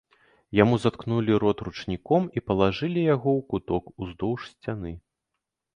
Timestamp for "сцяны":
4.57-4.91